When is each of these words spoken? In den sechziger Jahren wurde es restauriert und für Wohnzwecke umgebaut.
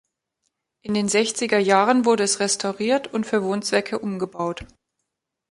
In 0.81 0.95
den 0.95 1.09
sechziger 1.09 1.59
Jahren 1.59 2.05
wurde 2.05 2.23
es 2.23 2.39
restauriert 2.39 3.13
und 3.13 3.27
für 3.27 3.43
Wohnzwecke 3.43 3.99
umgebaut. 3.99 4.65